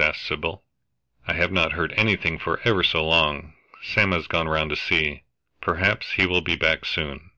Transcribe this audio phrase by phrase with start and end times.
[0.00, 0.62] asked Sybil.
[1.26, 3.54] "I have not heard anything for ever so long.
[3.82, 5.24] Sam has gone round to see
[5.60, 7.30] perhaps he will be back soon.